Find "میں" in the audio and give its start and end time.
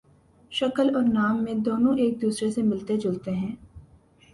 1.43-1.53